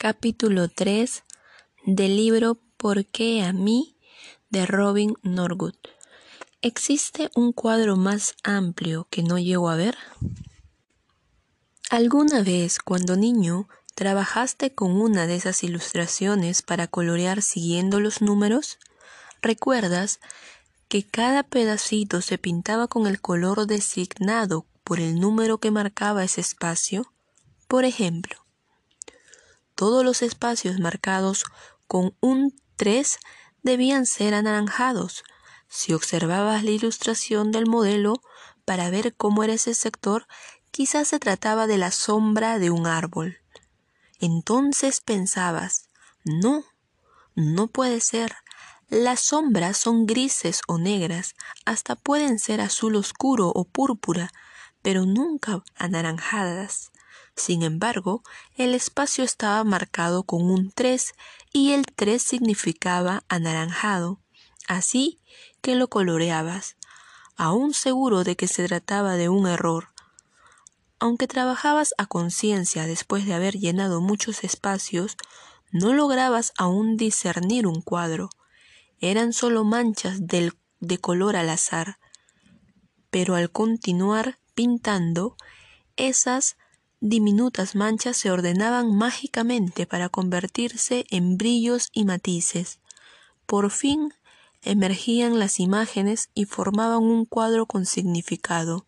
[0.00, 1.24] Capítulo 3
[1.84, 3.96] del libro ¿Por qué a mí?
[4.48, 5.74] de Robin Norwood.
[6.62, 9.98] ¿Existe un cuadro más amplio que no llego a ver?
[11.90, 18.78] ¿Alguna vez, cuando niño, trabajaste con una de esas ilustraciones para colorear siguiendo los números?
[19.42, 20.20] ¿Recuerdas
[20.86, 26.40] que cada pedacito se pintaba con el color designado por el número que marcaba ese
[26.40, 27.12] espacio?
[27.66, 28.47] Por ejemplo,
[29.78, 31.44] todos los espacios marcados
[31.86, 33.16] con un 3
[33.62, 35.22] debían ser anaranjados.
[35.68, 38.20] Si observabas la ilustración del modelo
[38.64, 40.26] para ver cómo era ese sector,
[40.72, 43.38] quizás se trataba de la sombra de un árbol.
[44.18, 45.88] Entonces pensabas,
[46.24, 46.64] no,
[47.36, 48.34] no puede ser.
[48.88, 54.32] Las sombras son grises o negras, hasta pueden ser azul oscuro o púrpura,
[54.82, 56.90] pero nunca anaranjadas.
[57.38, 58.24] Sin embargo,
[58.56, 61.14] el espacio estaba marcado con un 3
[61.52, 64.18] y el 3 significaba anaranjado,
[64.66, 65.20] así
[65.60, 66.76] que lo coloreabas,
[67.36, 69.90] aún seguro de que se trataba de un error.
[70.98, 75.16] Aunque trabajabas a conciencia después de haber llenado muchos espacios,
[75.70, 78.30] no lograbas aún discernir un cuadro.
[78.98, 82.00] Eran solo manchas de color al azar.
[83.10, 85.36] Pero al continuar pintando,
[85.96, 86.56] esas
[87.00, 92.80] diminutas manchas se ordenaban mágicamente para convertirse en brillos y matices.
[93.46, 94.12] Por fin
[94.62, 98.86] emergían las imágenes y formaban un cuadro con significado,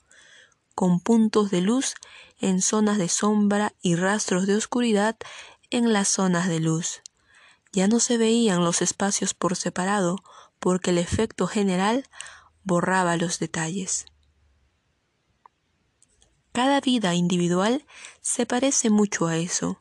[0.75, 1.95] con puntos de luz
[2.41, 5.17] en zonas de sombra y rastros de oscuridad
[5.71, 7.03] en las zonas de luz.
[7.73, 10.17] Ya no se veían los espacios por separado
[10.59, 12.09] porque el efecto general
[12.65, 14.07] borraba los detalles.
[16.53, 17.85] Cada vida individual
[18.21, 19.81] se parece mucho a eso,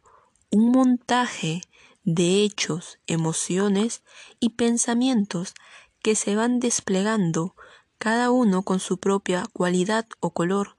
[0.51, 1.61] un montaje
[2.03, 4.03] de hechos, emociones
[4.39, 5.53] y pensamientos
[6.01, 7.55] que se van desplegando,
[7.97, 10.75] cada uno con su propia cualidad o color.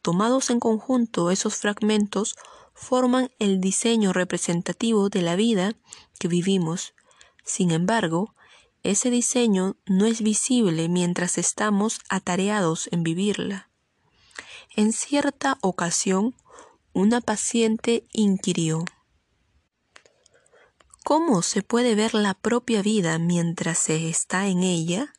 [0.00, 2.36] Tomados en conjunto, esos fragmentos
[2.72, 5.74] forman el diseño representativo de la vida
[6.18, 6.94] que vivimos.
[7.44, 8.34] Sin embargo,
[8.82, 13.69] ese diseño no es visible mientras estamos atareados en vivirla.
[14.76, 16.34] En cierta ocasión,
[16.92, 18.84] una paciente inquirió
[21.02, 25.12] ¿Cómo se puede ver la propia vida mientras se está en ella?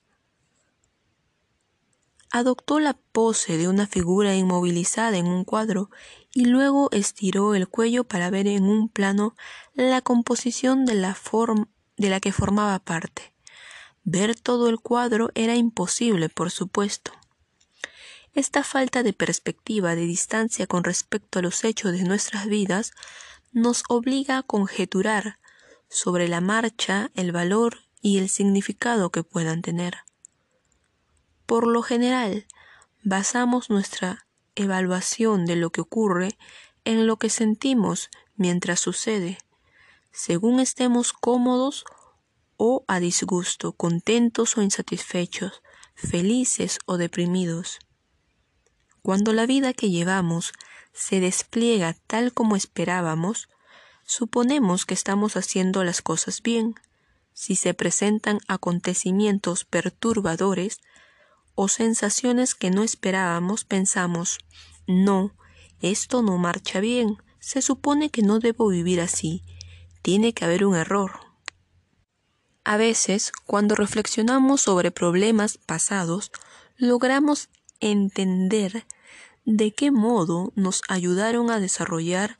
[2.30, 5.90] Adoptó la pose de una figura inmovilizada en un cuadro
[6.34, 9.36] y luego estiró el cuello para ver en un plano
[9.74, 11.18] la composición de la,
[11.98, 13.34] de la que formaba parte.
[14.04, 17.12] Ver todo el cuadro era imposible, por supuesto.
[18.34, 22.94] Esta falta de perspectiva, de distancia con respecto a los hechos de nuestras vidas,
[23.52, 25.38] nos obliga a conjeturar
[25.90, 29.98] sobre la marcha el valor y el significado que puedan tener.
[31.46, 32.48] Por lo general,
[33.04, 34.26] basamos nuestra
[34.56, 36.38] evaluación de lo que ocurre
[36.86, 39.38] en lo que sentimos mientras sucede,
[40.12, 41.84] según estemos cómodos
[42.56, 45.62] o a disgusto, contentos o insatisfechos,
[45.96, 47.80] felices o deprimidos.
[49.02, 50.54] Cuando la vida que llevamos
[50.94, 53.50] se despliega tal como esperábamos,
[54.06, 56.76] suponemos que estamos haciendo las cosas bien.
[57.34, 60.82] Si se presentan acontecimientos perturbadores
[61.56, 64.38] o sensaciones que no esperábamos, pensamos,
[64.86, 65.36] no,
[65.82, 69.44] esto no marcha bien, se supone que no debo vivir así,
[70.04, 71.12] tiene que haber un error.
[72.64, 76.32] A veces, cuando reflexionamos sobre problemas pasados,
[76.78, 77.50] logramos
[77.82, 78.86] entender
[79.46, 82.38] de qué modo nos ayudaron a desarrollar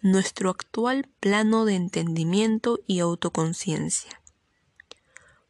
[0.00, 4.20] nuestro actual plano de entendimiento y autoconciencia.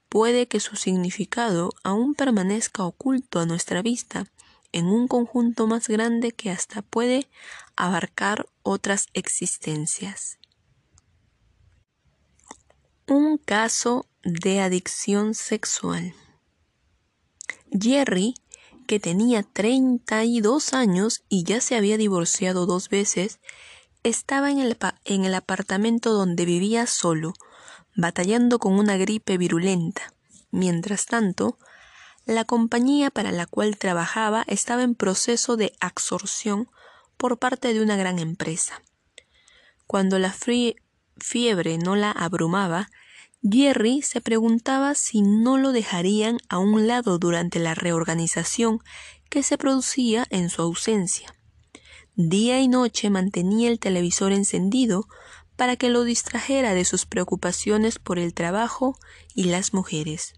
[0.09, 4.27] Puede que su significado aún permanezca oculto a nuestra vista
[4.71, 7.29] en un conjunto más grande que hasta puede
[7.77, 10.39] abarcar otras existencias.
[13.07, 16.15] Un caso de adicción sexual.
[17.71, 18.35] Jerry
[18.85, 23.41] que tenía 32 años y ya se había divorciado dos veces,
[24.03, 27.35] estaba en el, en el apartamento donde vivía solo,
[27.97, 30.13] batallando con una gripe virulenta.
[30.51, 31.59] Mientras tanto,
[32.27, 36.69] la compañía para la cual trabajaba estaba en proceso de absorción
[37.17, 38.83] por parte de una gran empresa.
[39.87, 40.35] Cuando la
[41.19, 42.91] fiebre no la abrumaba,
[43.49, 48.81] Jerry se preguntaba si no lo dejarían a un lado durante la reorganización
[49.29, 51.35] que se producía en su ausencia.
[52.15, 55.07] Día y noche mantenía el televisor encendido
[55.57, 58.97] para que lo distrajera de sus preocupaciones por el trabajo
[59.35, 60.35] y las mujeres.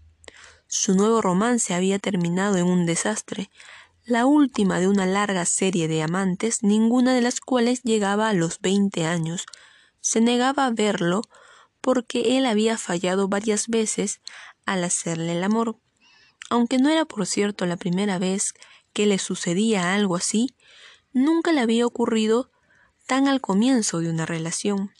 [0.67, 3.49] Su nuevo romance había terminado en un desastre,
[4.03, 8.59] la última de una larga serie de amantes, ninguna de las cuales llegaba a los
[8.59, 9.45] veinte años.
[10.01, 11.21] Se negaba a verlo
[11.87, 14.19] porque él había fallado varias veces
[14.65, 15.77] al hacerle el amor.
[16.49, 18.55] Aunque no era por cierto la primera vez
[18.91, 20.53] que le sucedía algo así,
[21.13, 22.51] nunca le había ocurrido
[23.05, 24.91] tan al comienzo de una relación.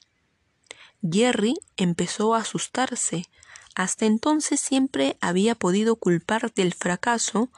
[1.04, 3.26] Jerry empezó a asustarse.
[3.76, 7.52] Hasta entonces siempre había podido culpar del fracaso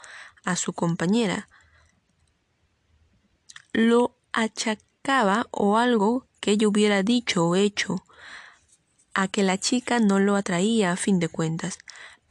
[0.43, 1.49] a su compañera.
[3.73, 8.03] Lo achacaba o algo que ella hubiera dicho o hecho
[9.19, 11.77] a que la chica no lo atraía a fin de cuentas,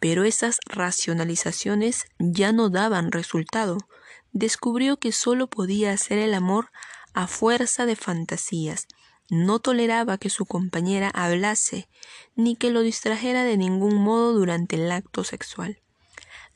[0.01, 3.77] pero esas racionalizaciones ya no daban resultado.
[4.33, 6.71] Descubrió que solo podía hacer el amor
[7.13, 8.87] a fuerza de fantasías.
[9.29, 11.91] No toleraba que su compañera hablase,
[12.37, 15.83] ni que lo distrajera de ningún modo durante el acto sexual.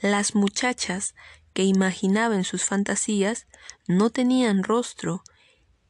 [0.00, 1.14] Las muchachas
[1.52, 3.48] que imaginaba en sus fantasías
[3.86, 5.24] no tenían rostro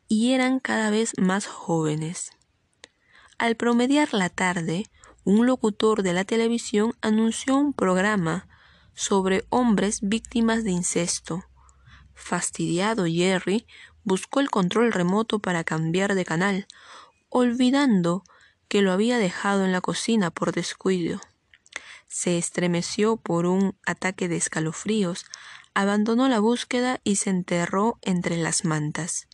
[0.09, 2.33] y eran cada vez más jóvenes.
[3.43, 4.87] Al promediar la tarde,
[5.25, 8.47] un locutor de la televisión anunció un programa
[8.95, 11.43] sobre hombres víctimas de incesto.
[12.15, 13.67] Fastidiado Jerry
[14.05, 16.69] buscó el control remoto para cambiar de canal,
[17.31, 18.23] olvidando
[18.69, 21.21] que lo había dejado en la cocina por descuido.
[22.07, 25.27] Se estremeció por un ataque de escalofríos,
[25.75, 29.27] abandonó la búsqueda y se enterró entre las mantas.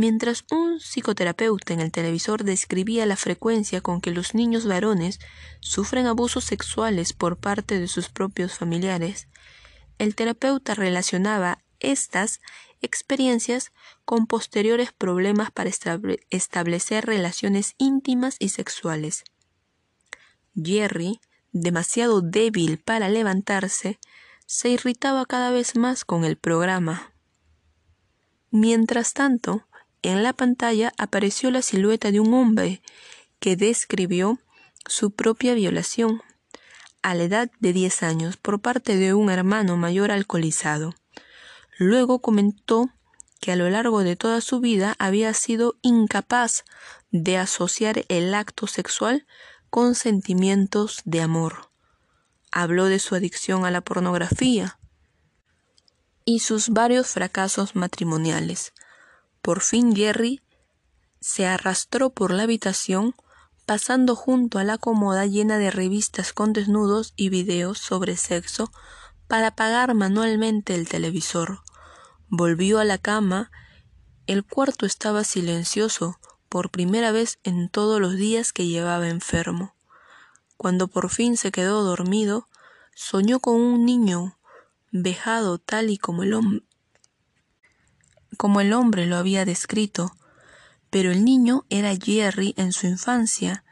[0.00, 5.20] Mientras un psicoterapeuta en el televisor describía la frecuencia con que los niños varones
[5.60, 9.28] sufren abusos sexuales por parte de sus propios familiares,
[9.98, 12.40] el terapeuta relacionaba estas
[12.80, 13.72] experiencias
[14.06, 15.68] con posteriores problemas para
[16.30, 19.24] establecer relaciones íntimas y sexuales.
[20.56, 21.20] Jerry,
[21.52, 24.00] demasiado débil para levantarse,
[24.46, 27.12] se irritaba cada vez más con el programa.
[28.50, 29.66] Mientras tanto,
[30.02, 32.82] en la pantalla apareció la silueta de un hombre
[33.38, 34.38] que describió
[34.86, 36.22] su propia violación
[37.02, 40.94] a la edad de 10 años por parte de un hermano mayor alcoholizado.
[41.78, 42.90] Luego comentó
[43.40, 46.64] que a lo largo de toda su vida había sido incapaz
[47.10, 49.26] de asociar el acto sexual
[49.70, 51.70] con sentimientos de amor.
[52.52, 54.78] Habló de su adicción a la pornografía
[56.24, 58.72] y sus varios fracasos matrimoniales.
[59.42, 60.42] Por fin Jerry
[61.20, 63.14] se arrastró por la habitación,
[63.66, 68.70] pasando junto a la cómoda llena de revistas con desnudos y videos sobre sexo
[69.28, 71.60] para apagar manualmente el televisor.
[72.28, 73.50] Volvió a la cama.
[74.26, 79.74] El cuarto estaba silencioso por primera vez en todos los días que llevaba enfermo.
[80.56, 82.48] Cuando por fin se quedó dormido,
[82.94, 84.36] soñó con un niño
[84.90, 86.69] vejado tal y como el hombre
[88.36, 90.14] como el hombre lo había descrito,
[90.90, 93.64] pero el niño era Jerry en su infancia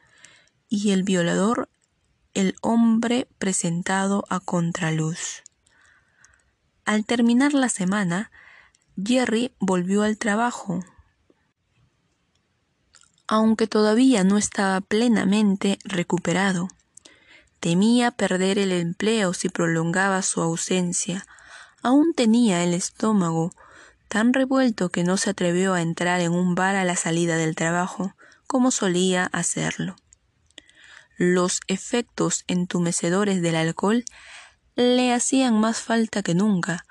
[0.68, 1.68] y el violador
[2.34, 5.42] el hombre presentado a contraluz.
[6.84, 8.30] Al terminar la semana,
[9.02, 10.84] Jerry volvió al trabajo.
[13.26, 16.68] Aunque todavía no estaba plenamente recuperado,
[17.60, 21.26] temía perder el empleo si prolongaba su ausencia.
[21.82, 23.52] Aún tenía el estómago
[24.08, 27.54] tan revuelto que no se atrevió a entrar en un bar a la salida del
[27.54, 28.14] trabajo,
[28.46, 29.96] como solía hacerlo.
[31.16, 34.04] Los efectos entumecedores del alcohol
[34.76, 36.84] le hacían más falta que nunca,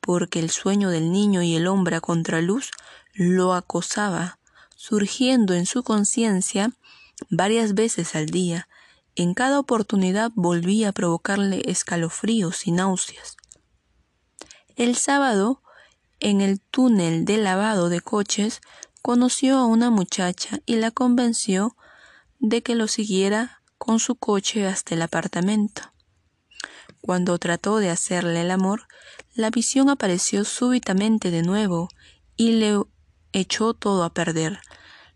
[0.00, 2.70] porque el sueño del niño y el hombre a contraluz
[3.14, 4.38] lo acosaba,
[4.76, 6.72] surgiendo en su conciencia
[7.28, 8.68] varias veces al día.
[9.14, 13.36] En cada oportunidad volvía a provocarle escalofríos y náuseas.
[14.76, 15.62] El sábado
[16.20, 18.60] en el túnel de lavado de coches,
[19.02, 21.76] conoció a una muchacha y la convenció
[22.38, 25.82] de que lo siguiera con su coche hasta el apartamento.
[27.00, 28.86] Cuando trató de hacerle el amor,
[29.34, 31.88] la visión apareció súbitamente de nuevo
[32.36, 32.78] y le
[33.32, 34.60] echó todo a perder.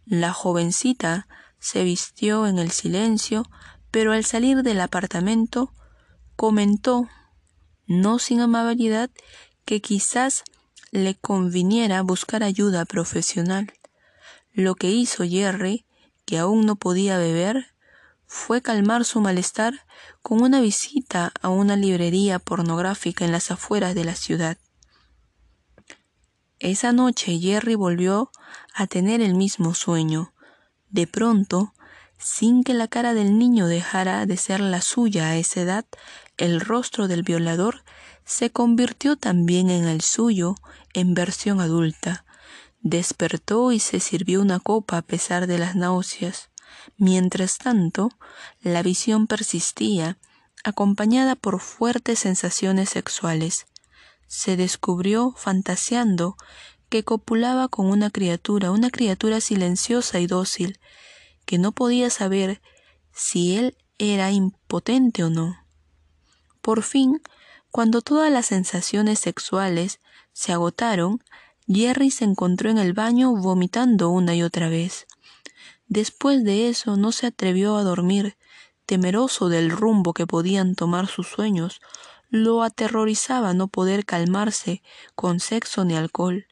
[0.07, 3.45] La jovencita se vistió en el silencio,
[3.91, 5.73] pero al salir del apartamento
[6.37, 7.09] comentó,
[7.87, 9.11] no sin amabilidad,
[9.65, 10.45] que quizás
[10.95, 13.73] le conviniera buscar ayuda profesional.
[14.53, 15.87] Lo que hizo Jerry,
[16.25, 17.75] que aún no podía beber,
[18.27, 19.75] fue calmar su malestar
[20.23, 24.57] con una visita a una librería pornográfica en las afueras de la ciudad.
[26.61, 28.31] Esa noche Jerry volvió
[28.73, 30.33] a tener el mismo sueño.
[30.91, 31.75] De pronto,
[32.19, 35.87] sin que la cara del niño dejara de ser la suya a esa edad,
[36.37, 37.83] el rostro del violador
[38.25, 40.55] se convirtió también en el suyo
[40.93, 42.25] en versión adulta.
[42.81, 46.51] Despertó y se sirvió una copa a pesar de las náuseas.
[46.97, 48.11] Mientras tanto,
[48.61, 50.19] la visión persistía,
[50.65, 53.67] acompañada por fuertes sensaciones sexuales.
[54.27, 56.37] Se descubrió fantaseando
[56.89, 60.79] que copulaba con una criatura, una criatura silenciosa y dócil,
[61.45, 62.63] que no podía saber
[63.13, 65.57] si él era impotente o no.
[66.61, 67.21] Por fin,
[67.75, 69.99] cuando todas las sensaciones sexuales
[70.33, 71.25] se agotaron,
[71.67, 75.09] Jerry se encontró en el baño vomitando una y otra vez.
[75.89, 78.37] Después de eso no se atrevió a dormir,
[78.87, 81.81] temeroso del rumbo que podían tomar sus sueños,
[82.31, 84.81] lo aterrorizaba no poder calmarse
[85.17, 86.47] con sexo ni alcohol.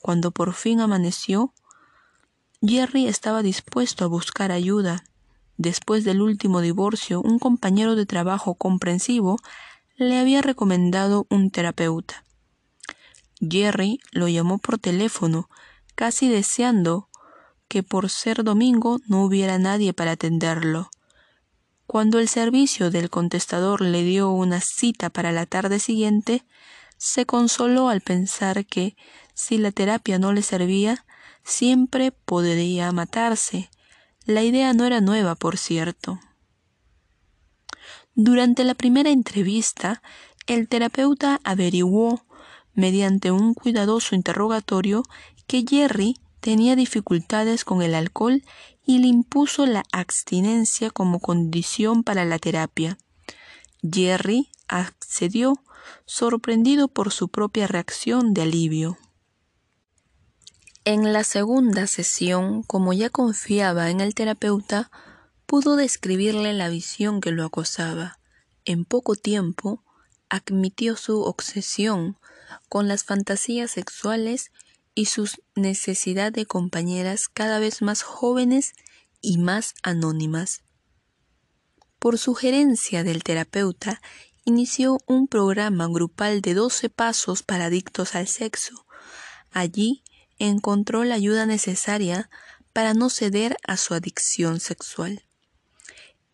[0.00, 1.54] Cuando por fin amaneció,
[2.62, 5.04] Jerry estaba dispuesto a buscar ayuda.
[5.56, 9.38] Después del último divorcio, un compañero de trabajo comprensivo
[9.96, 12.24] le había recomendado un terapeuta.
[13.40, 15.48] Jerry lo llamó por teléfono,
[15.94, 17.08] casi deseando
[17.68, 20.90] que por ser domingo no hubiera nadie para atenderlo.
[21.86, 26.44] Cuando el servicio del contestador le dio una cita para la tarde siguiente,
[26.96, 28.96] se consoló al pensar que,
[29.34, 31.04] si la terapia no le servía,
[31.44, 33.70] siempre podría matarse.
[34.24, 36.18] La idea no era nueva, por cierto.
[38.14, 40.02] Durante la primera entrevista,
[40.46, 42.24] el terapeuta averiguó,
[42.74, 45.02] mediante un cuidadoso interrogatorio,
[45.46, 48.42] que Jerry tenía dificultades con el alcohol
[48.86, 52.98] y le impuso la abstinencia como condición para la terapia.
[53.82, 55.54] Jerry accedió,
[56.04, 58.98] sorprendido por su propia reacción de alivio.
[60.84, 64.90] En la segunda sesión, como ya confiaba en el terapeuta,
[65.46, 68.18] pudo describirle la visión que lo acosaba.
[68.64, 69.84] En poco tiempo,
[70.28, 72.18] admitió su obsesión
[72.68, 74.50] con las fantasías sexuales
[74.94, 78.72] y su necesidad de compañeras cada vez más jóvenes
[79.20, 80.62] y más anónimas.
[81.98, 84.00] Por sugerencia del terapeuta,
[84.44, 88.86] inició un programa grupal de 12 pasos para adictos al sexo.
[89.50, 90.02] Allí
[90.38, 92.28] encontró la ayuda necesaria
[92.72, 95.24] para no ceder a su adicción sexual.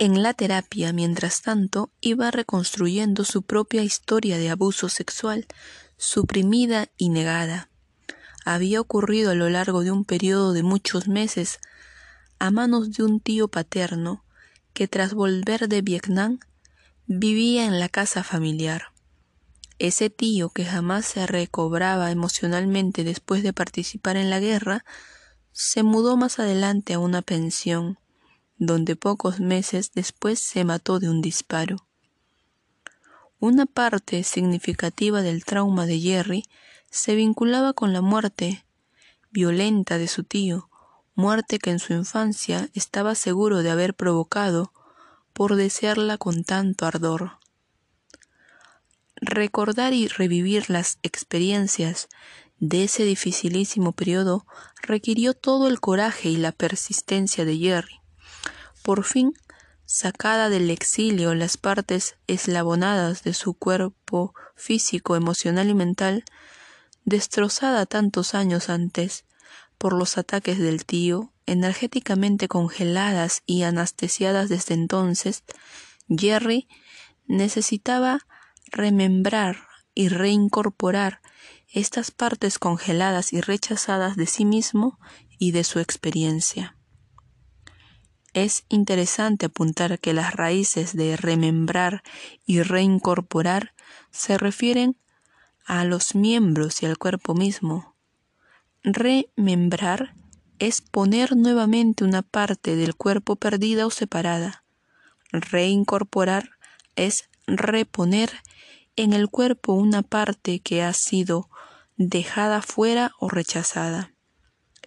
[0.00, 5.46] En la terapia, mientras tanto, iba reconstruyendo su propia historia de abuso sexual,
[5.96, 7.70] suprimida y negada
[8.44, 11.60] había ocurrido a lo largo de un periodo de muchos meses
[12.38, 14.24] a manos de un tío paterno
[14.72, 16.40] que tras volver de Vietnam
[17.06, 18.92] vivía en la casa familiar.
[19.78, 24.84] Ese tío que jamás se recobraba emocionalmente después de participar en la guerra,
[25.52, 27.98] se mudó más adelante a una pensión,
[28.60, 31.88] donde pocos meses después se mató de un disparo.
[33.38, 36.44] Una parte significativa del trauma de Jerry
[36.90, 38.66] se vinculaba con la muerte
[39.30, 40.68] violenta de su tío,
[41.14, 44.74] muerte que en su infancia estaba seguro de haber provocado
[45.32, 47.38] por desearla con tanto ardor.
[49.16, 52.10] Recordar y revivir las experiencias
[52.58, 54.46] de ese dificilísimo periodo
[54.82, 57.99] requirió todo el coraje y la persistencia de Jerry.
[58.82, 59.34] Por fin,
[59.84, 66.24] sacada del exilio las partes eslabonadas de su cuerpo físico, emocional y mental,
[67.04, 69.24] destrozada tantos años antes
[69.78, 75.42] por los ataques del tío, energéticamente congeladas y anestesiadas desde entonces,
[76.08, 76.68] Jerry
[77.26, 78.26] necesitaba
[78.66, 79.56] remembrar
[79.94, 81.20] y reincorporar
[81.72, 84.98] estas partes congeladas y rechazadas de sí mismo
[85.38, 86.76] y de su experiencia.
[88.32, 92.02] Es interesante apuntar que las raíces de remembrar
[92.46, 93.74] y reincorporar
[94.10, 94.96] se refieren
[95.64, 97.94] a los miembros y al cuerpo mismo.
[98.84, 100.14] Remembrar
[100.60, 104.62] es poner nuevamente una parte del cuerpo perdida o separada.
[105.32, 106.50] Reincorporar
[106.96, 108.30] es reponer
[108.94, 111.48] en el cuerpo una parte que ha sido
[111.96, 114.12] dejada fuera o rechazada.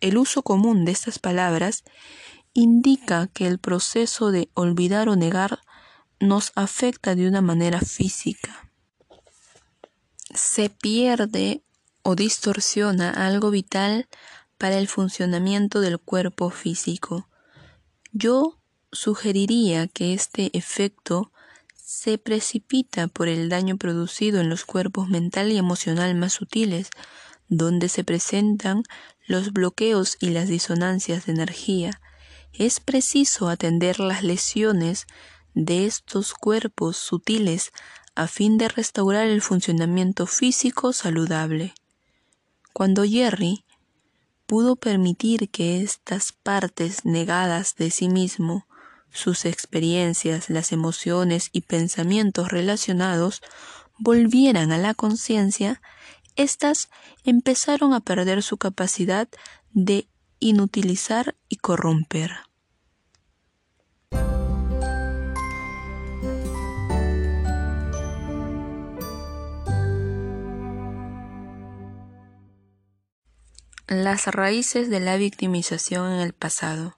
[0.01, 1.83] El uso común de estas palabras
[2.53, 5.59] indica que el proceso de olvidar o negar
[6.19, 8.63] nos afecta de una manera física
[10.33, 11.63] se pierde
[12.01, 14.07] o distorsiona algo vital
[14.57, 17.27] para el funcionamiento del cuerpo físico.
[18.11, 18.59] Yo
[18.91, 21.31] sugeriría que este efecto
[21.75, 26.89] se precipita por el daño producido en los cuerpos mental y emocional más sutiles,
[27.47, 28.83] donde se presentan
[29.27, 32.01] los bloqueos y las disonancias de energía,
[32.53, 35.07] es preciso atender las lesiones
[35.53, 37.71] de estos cuerpos sutiles
[38.15, 41.73] a fin de restaurar el funcionamiento físico saludable.
[42.73, 43.65] Cuando Jerry
[44.45, 48.67] pudo permitir que estas partes negadas de sí mismo,
[49.11, 53.41] sus experiencias, las emociones y pensamientos relacionados,
[53.97, 55.81] volvieran a la conciencia,
[56.35, 56.89] éstas
[57.23, 59.27] empezaron a perder su capacidad
[59.71, 60.07] de
[60.43, 62.31] inutilizar y corromper.
[73.87, 76.97] Las raíces de la victimización en el pasado.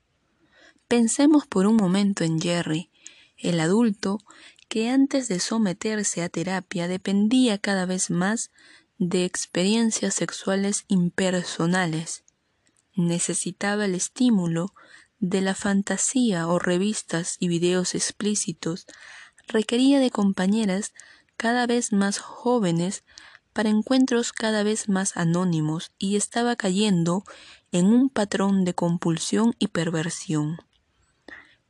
[0.88, 2.90] Pensemos por un momento en Jerry,
[3.38, 4.18] el adulto
[4.70, 8.50] que antes de someterse a terapia dependía cada vez más
[8.98, 12.25] de experiencias sexuales impersonales.
[12.96, 14.74] Necesitaba el estímulo
[15.20, 18.86] de la fantasía o revistas y videos explícitos.
[19.48, 20.94] Requería de compañeras
[21.38, 23.04] cada vez más jóvenes
[23.54, 27.24] para encuentros cada vez más anónimos y estaba cayendo
[27.72, 30.58] en un patrón de compulsión y perversión.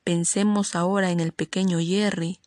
[0.04, 2.40] Pensemos ahora en el pequeño Jerry,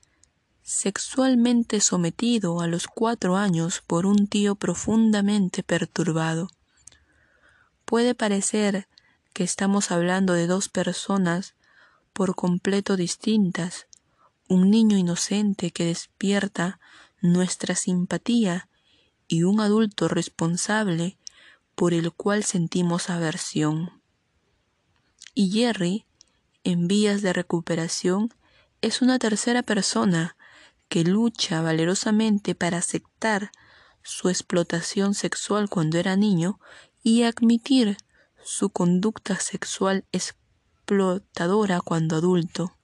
[0.63, 6.51] sexualmente sometido a los cuatro años por un tío profundamente perturbado.
[7.89, 8.87] Puede parecer
[9.33, 11.55] que estamos hablando de dos personas
[12.13, 13.87] por completo distintas,
[14.47, 16.81] un niño inocente que despierta
[17.23, 18.69] nuestra simpatía
[19.27, 21.17] y un adulto responsable
[21.75, 24.03] por el cual sentimos aversión.
[25.33, 26.05] Y Jerry,
[26.65, 28.35] en vías de recuperación,
[28.83, 30.37] es una tercera persona
[30.91, 33.51] que lucha valerosamente para aceptar
[34.03, 36.61] su explotación sexual cuando era niño
[37.03, 37.97] y admitir
[38.43, 42.77] su conducta sexual explotadora cuando adulto.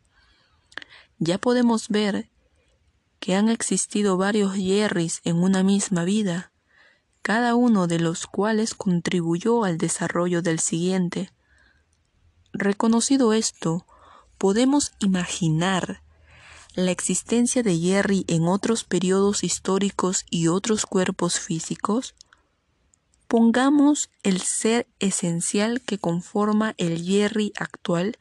[1.18, 2.30] Ya podemos ver
[3.18, 6.52] que han existido varios Jerrys en una misma vida,
[7.22, 11.30] cada uno de los cuales contribuyó al desarrollo del siguiente.
[12.52, 13.86] Reconocido esto,
[14.36, 16.02] podemos imaginar
[16.74, 22.14] la existencia de Jerry en otros periodos históricos y otros cuerpos físicos?
[23.34, 28.16] Pongamos el ser esencial que conforma el Jerry actual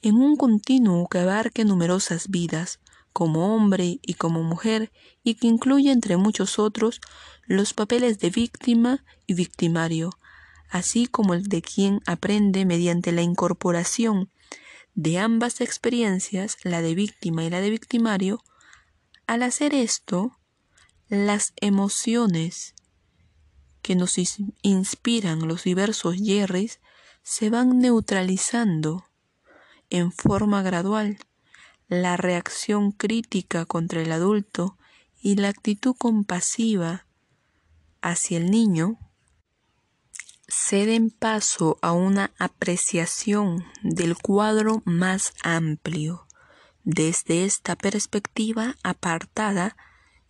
[0.00, 2.80] en un continuo que abarque numerosas vidas,
[3.12, 4.90] como hombre y como mujer
[5.22, 7.02] y que incluye entre muchos otros
[7.44, 10.12] los papeles de víctima y victimario,
[10.70, 14.30] así como el de quien aprende mediante la incorporación
[14.94, 18.42] de ambas experiencias, la de víctima y la de victimario,
[19.26, 20.38] al hacer esto,
[21.10, 22.74] las emociones
[23.84, 24.16] que nos
[24.62, 26.80] inspiran los diversos Jerrys
[27.22, 29.04] se van neutralizando
[29.90, 31.18] en forma gradual
[31.88, 34.78] la reacción crítica contra el adulto
[35.20, 37.06] y la actitud compasiva
[38.00, 38.98] hacia el niño
[40.48, 46.26] ceden paso a una apreciación del cuadro más amplio.
[46.84, 49.76] Desde esta perspectiva apartada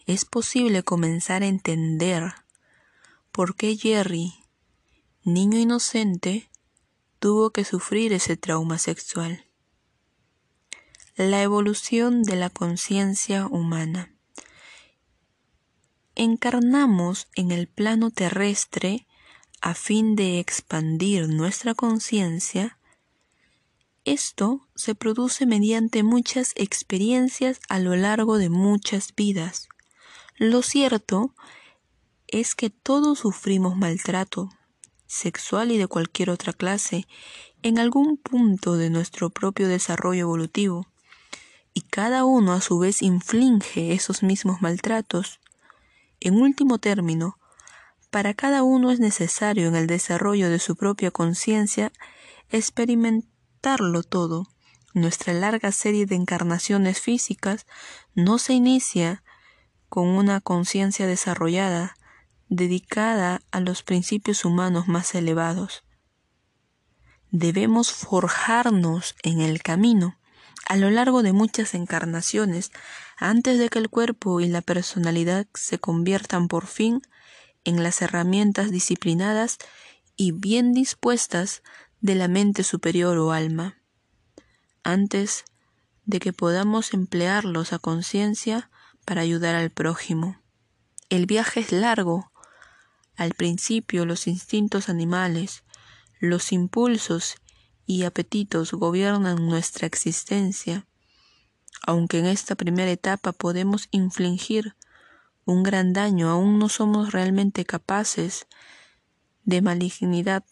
[0.07, 2.35] es posible comenzar a entender
[3.35, 4.33] por qué Jerry,
[5.25, 6.49] niño inocente,
[7.18, 9.44] tuvo que sufrir ese trauma sexual
[11.16, 14.12] la evolución de la conciencia humana.
[16.14, 19.09] Encarnamos en el plano terrestre
[19.61, 22.79] a fin de expandir nuestra conciencia.
[24.05, 29.68] Esto se produce mediante muchas experiencias a lo largo de muchas vidas.
[30.37, 31.35] Lo cierto
[32.40, 34.51] es que todos sufrimos maltrato,
[35.07, 37.07] sexual y de cualquier otra clase,
[37.62, 40.88] en algún punto de nuestro propio desarrollo evolutivo
[41.75, 45.38] y cada uno a su vez inflige esos mismos maltratos.
[46.18, 47.38] En último término,
[48.11, 51.92] para cada uno es necesario en el desarrollo de su propia conciencia
[52.51, 54.49] experimentarlo todo.
[54.92, 57.66] Nuestra larga serie de encarnaciones físicas
[58.14, 59.23] no se inicia
[59.88, 61.97] con una conciencia desarrollada,
[62.48, 65.85] dedicada a los principios humanos más elevados.
[67.30, 70.18] Debemos forjarnos en el camino
[70.66, 72.70] a lo largo de muchas encarnaciones,
[73.18, 77.02] antes de que el cuerpo y la personalidad se conviertan por fin
[77.64, 79.59] en las herramientas disciplinadas
[80.16, 81.62] y bien dispuestas
[82.00, 83.78] de la mente superior o alma,
[84.83, 85.44] antes
[86.04, 88.70] de que podamos emplearlos a conciencia
[89.04, 90.38] para ayudar al prójimo.
[91.09, 92.30] El viaje es largo.
[93.16, 95.62] Al principio los instintos animales,
[96.20, 97.37] los impulsos
[97.87, 100.87] y apetitos gobiernan nuestra existencia,
[101.87, 104.74] aunque en esta primera etapa podemos infligir
[105.44, 108.46] un gran daño, aún no somos realmente capaces
[109.44, 110.44] de malignidad,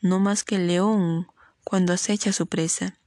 [0.00, 1.26] no más que el león
[1.64, 2.98] cuando acecha su presa.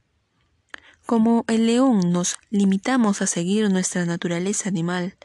[1.06, 5.16] Como el león nos limitamos a seguir nuestra naturaleza animal,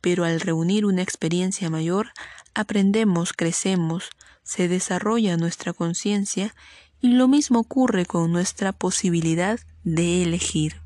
[0.00, 2.12] pero al reunir una experiencia mayor,
[2.58, 4.10] aprendemos, crecemos,
[4.42, 6.54] se desarrolla nuestra conciencia
[7.00, 10.82] y lo mismo ocurre con nuestra posibilidad de elegir.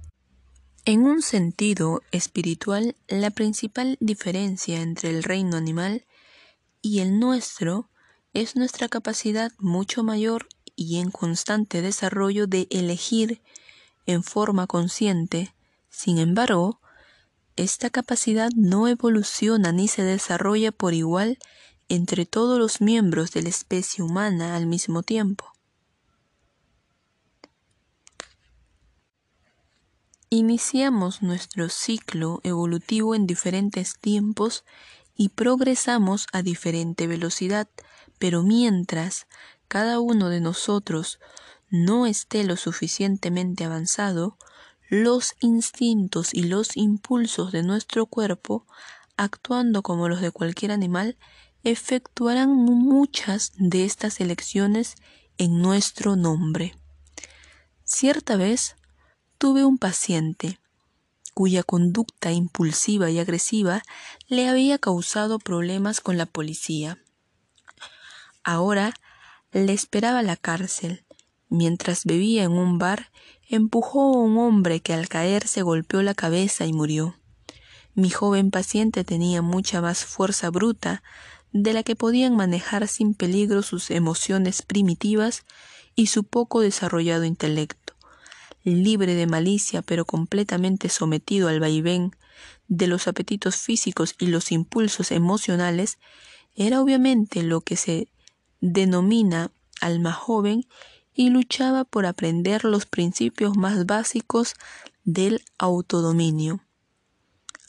[0.84, 6.04] En un sentido espiritual, la principal diferencia entre el reino animal
[6.82, 7.88] y el nuestro
[8.34, 13.40] es nuestra capacidad mucho mayor y en constante desarrollo de elegir
[14.04, 15.54] en forma consciente.
[15.88, 16.81] Sin embargo,
[17.56, 21.38] esta capacidad no evoluciona ni se desarrolla por igual
[21.88, 25.52] entre todos los miembros de la especie humana al mismo tiempo.
[30.30, 34.64] Iniciamos nuestro ciclo evolutivo en diferentes tiempos
[35.14, 37.68] y progresamos a diferente velocidad,
[38.18, 39.26] pero mientras
[39.68, 41.20] cada uno de nosotros
[41.68, 44.38] no esté lo suficientemente avanzado,
[44.92, 48.66] los instintos y los impulsos de nuestro cuerpo,
[49.16, 51.16] actuando como los de cualquier animal,
[51.64, 54.96] efectuarán muchas de estas elecciones
[55.38, 56.76] en nuestro nombre.
[57.84, 58.76] Cierta vez
[59.38, 60.60] tuve un paciente
[61.32, 63.82] cuya conducta impulsiva y agresiva
[64.28, 67.02] le había causado problemas con la policía.
[68.44, 68.92] Ahora
[69.52, 71.06] le esperaba la cárcel.
[71.54, 73.10] Mientras bebía en un bar,
[73.48, 77.16] empujó a un hombre que al caer se golpeó la cabeza y murió.
[77.94, 81.02] Mi joven paciente tenía mucha más fuerza bruta
[81.52, 85.44] de la que podían manejar sin peligro sus emociones primitivas
[85.94, 87.92] y su poco desarrollado intelecto
[88.64, 92.12] libre de malicia pero completamente sometido al vaivén
[92.68, 95.98] de los apetitos físicos y los impulsos emocionales,
[96.54, 98.08] era obviamente lo que se
[98.60, 100.64] denomina alma joven
[101.14, 104.54] y luchaba por aprender los principios más básicos
[105.04, 106.60] del autodominio.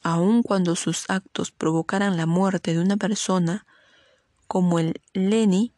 [0.02, 3.66] Aun cuando sus actos provocaran la muerte de una persona,
[4.48, 5.74] como el Leni,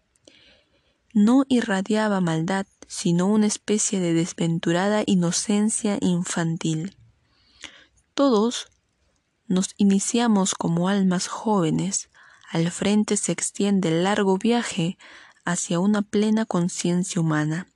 [1.14, 6.98] no irradiaba maldad, sino una especie de desventurada inocencia infantil.
[8.14, 8.68] Todos
[9.48, 12.10] nos iniciamos como almas jóvenes,
[12.50, 14.98] al frente se extiende el largo viaje
[15.46, 17.68] hacia una plena conciencia humana.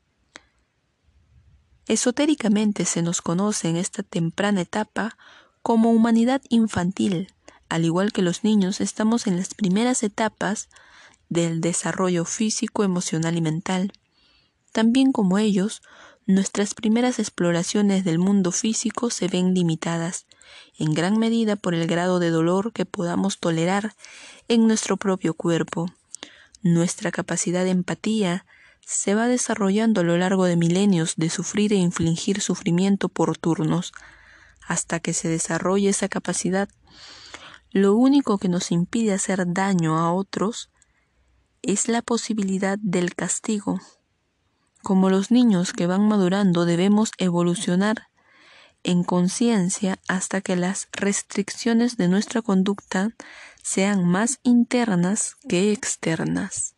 [1.87, 5.17] Esotéricamente se nos conoce en esta temprana etapa
[5.61, 7.33] como humanidad infantil,
[7.69, 10.69] al igual que los niños estamos en las primeras etapas
[11.29, 13.93] del desarrollo físico, emocional y mental.
[14.71, 15.81] También como ellos,
[16.25, 20.25] nuestras primeras exploraciones del mundo físico se ven limitadas,
[20.77, 23.95] en gran medida por el grado de dolor que podamos tolerar
[24.47, 25.91] en nuestro propio cuerpo.
[26.61, 28.45] Nuestra capacidad de empatía
[28.85, 33.93] se va desarrollando a lo largo de milenios de sufrir e infligir sufrimiento por turnos,
[34.67, 36.69] hasta que se desarrolle esa capacidad.
[37.71, 40.69] Lo único que nos impide hacer daño a otros
[41.61, 43.79] es la posibilidad del castigo.
[44.81, 48.08] Como los niños que van madurando debemos evolucionar
[48.83, 53.11] en conciencia hasta que las restricciones de nuestra conducta
[53.63, 56.75] sean más internas que externas.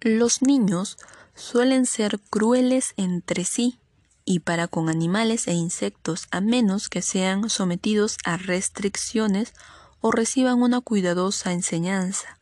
[0.00, 0.98] Los niños
[1.34, 3.78] suelen ser crueles entre sí
[4.24, 9.52] y para con animales e insectos a menos que sean sometidos a restricciones
[10.00, 12.38] o reciban una cuidadosa enseñanza.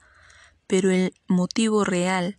[0.67, 2.37] Pero el motivo real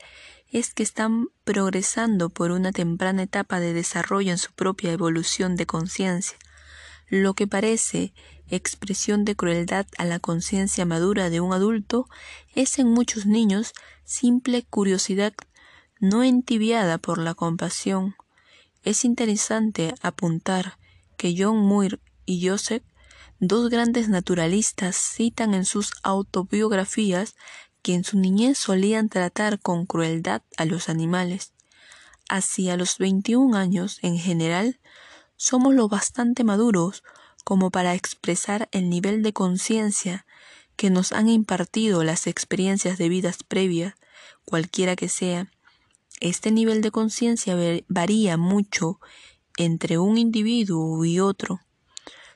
[0.51, 5.65] es que están progresando por una temprana etapa de desarrollo en su propia evolución de
[5.65, 6.37] conciencia,
[7.09, 8.13] lo que parece
[8.47, 12.07] expresión de crueldad a la conciencia madura de un adulto
[12.53, 15.33] es en muchos niños simple curiosidad
[15.99, 18.15] no entibiada por la compasión.
[18.83, 20.77] Es interesante apuntar
[21.15, 22.83] que John Muir y Joseph,
[23.39, 27.35] dos grandes naturalistas, citan en sus autobiografías
[27.82, 31.54] que en su niñez solían tratar con crueldad a los animales.
[32.30, 34.80] Hacia los 21 años, en general,
[35.36, 37.04] somos lo bastante maduros
[37.44, 40.26] como para expresar el nivel de conciencia
[40.76, 43.96] que nos han impartido las experiencias de vidas previas,
[44.46, 45.52] cualquiera que sea.
[46.20, 47.56] Este nivel de conciencia
[47.88, 49.00] varía mucho
[49.58, 51.62] entre un individuo y otro,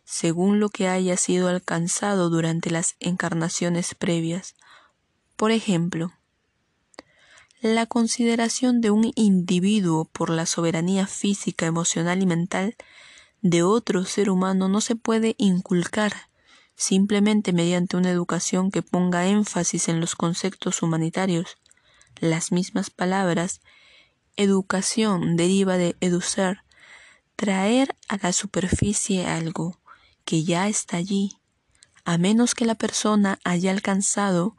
[0.04, 4.56] según lo que haya sido alcanzado durante las encarnaciones previas.
[5.36, 6.14] Por ejemplo,
[7.62, 12.76] La consideración de un individuo por la soberanía física, emocional y mental
[13.42, 16.14] de otro ser humano no se puede inculcar
[16.76, 21.58] simplemente mediante una educación que ponga énfasis en los conceptos humanitarios.
[22.20, 23.62] Las mismas palabras
[24.38, 26.62] educación deriva de educer,
[27.36, 29.80] traer a la superficie algo
[30.24, 31.38] que ya está allí,
[32.04, 34.56] a menos que la persona haya alcanzado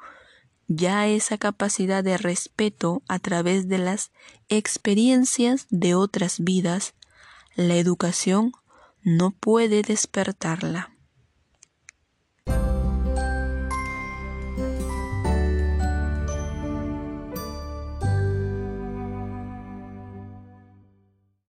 [0.68, 4.11] ya esa capacidad de respeto a través de las
[4.48, 6.94] experiencias de otras vidas,
[7.55, 8.52] la educación
[9.02, 10.95] no puede despertarla.